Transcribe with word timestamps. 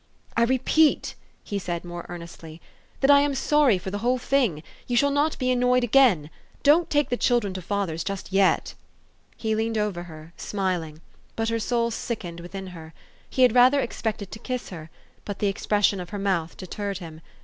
"I 0.35 0.45
repeat," 0.45 1.13
he 1.43 1.59
said 1.59 1.85
more 1.85 2.07
earnestly, 2.09 2.59
"that 3.01 3.11
I 3.11 3.21
am 3.21 3.35
sorry 3.35 3.77
for 3.77 3.91
the 3.91 3.99
whole 3.99 4.17
thing. 4.17 4.63
You 4.87 4.97
shall 4.97 5.11
not 5.11 5.37
be 5.37 5.51
anno}~ed 5.51 5.83
again. 5.83 6.31
Don't 6.63 6.89
take 6.89 7.09
the 7.09 7.17
children 7.17 7.53
to 7.53 7.61
father's 7.61 8.03
just 8.03 8.33
yet!'' 8.33 8.73
He 9.37 9.53
leaned 9.53 9.77
over 9.77 10.01
her, 10.09 10.33
smiling; 10.37 11.01
but 11.35 11.49
her 11.49 11.59
soul 11.59 11.91
sickened 11.91 12.39
within 12.39 12.65
her. 12.73 12.95
He 13.29 13.43
had 13.43 13.53
rather 13.53 13.79
expected 13.79 14.31
to 14.31 14.39
kiss 14.39 14.69
her; 14.69 14.89
but 15.23 15.37
the 15.37 15.49
expression 15.49 15.99
of 15.99 16.09
her 16.09 16.17
mouth 16.17 16.57
deterred 16.57 16.97
him. 16.97 17.21